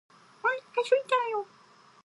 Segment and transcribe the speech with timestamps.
[0.43, 1.15] お腹すいた
[1.45, 1.45] よ！！！！！